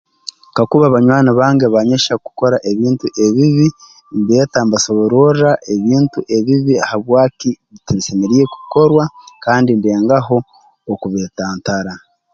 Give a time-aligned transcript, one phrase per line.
[0.55, 3.67] Kakuba banywani bange banyohya kukora ebintu ebibi
[4.19, 7.49] mbeeta mbasobororra ebintu ebibi habwaki
[7.85, 9.03] tibisemeriire kukorwa
[9.45, 10.37] kandi ndengaho
[10.93, 11.93] okubeetantara